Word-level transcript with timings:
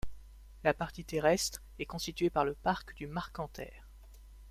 La 0.63 0.73
partie 0.73 1.05
terrestre 1.05 1.61
est 1.77 1.85
constituée 1.85 2.31
par 2.31 2.43
le 2.43 2.55
parc 2.55 2.95
du 2.95 3.05
Marquenterre. 3.05 3.85